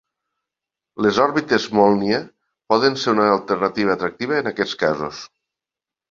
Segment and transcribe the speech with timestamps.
[1.05, 2.21] Les òrbites Mólnia
[2.73, 5.21] poden ser una alternativa atractiva en aquests casos.